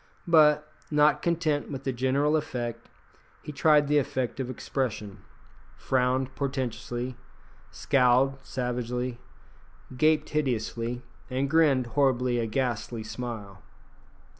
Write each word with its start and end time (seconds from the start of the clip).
But, 0.27 0.67
not 0.89 1.21
content 1.21 1.69
with 1.69 1.83
the 1.83 1.93
general 1.93 2.35
effect, 2.35 2.89
he 3.43 3.51
tried 3.51 3.87
the 3.87 3.99
effect 3.99 4.39
of 4.39 4.49
expression 4.49 5.19
frowned 5.77 6.33
portentously, 6.33 7.17
scowled 7.69 8.39
savagely, 8.41 9.19
gaped 9.95 10.29
hideously, 10.29 11.03
and 11.29 11.47
grinned 11.47 11.85
horribly 11.93 12.39
a 12.39 12.47
ghastly 12.47 13.03
smile. 13.03 13.61